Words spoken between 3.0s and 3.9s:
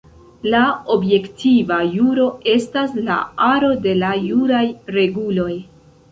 la aro